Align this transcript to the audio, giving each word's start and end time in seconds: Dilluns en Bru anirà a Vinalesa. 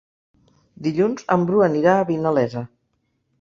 Dilluns 0.87 1.27
en 1.35 1.43
Bru 1.51 1.61
anirà 1.67 1.93
a 1.99 2.09
Vinalesa. 2.09 2.65